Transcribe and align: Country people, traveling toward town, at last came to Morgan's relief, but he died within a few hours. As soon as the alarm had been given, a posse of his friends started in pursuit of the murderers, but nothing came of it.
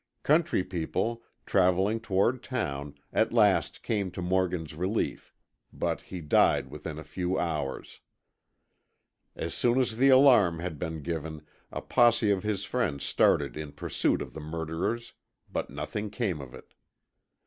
Country 0.23 0.63
people, 0.63 1.21
traveling 1.45 1.99
toward 1.99 2.41
town, 2.41 2.95
at 3.13 3.31
last 3.31 3.83
came 3.83 4.09
to 4.09 4.21
Morgan's 4.23 4.73
relief, 4.73 5.31
but 5.71 6.01
he 6.01 6.21
died 6.21 6.71
within 6.71 6.97
a 6.97 7.03
few 7.03 7.37
hours. 7.37 7.99
As 9.35 9.53
soon 9.53 9.79
as 9.79 9.97
the 9.97 10.09
alarm 10.09 10.57
had 10.57 10.79
been 10.79 11.03
given, 11.03 11.45
a 11.71 11.83
posse 11.83 12.31
of 12.31 12.41
his 12.41 12.65
friends 12.65 13.03
started 13.05 13.55
in 13.55 13.73
pursuit 13.73 14.23
of 14.23 14.33
the 14.33 14.41
murderers, 14.41 15.13
but 15.51 15.69
nothing 15.69 16.09
came 16.09 16.41
of 16.41 16.55
it. 16.55 16.73